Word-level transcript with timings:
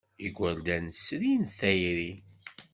Igerdan 0.27 0.85
srin 1.03 1.43
tayri. 1.57 2.11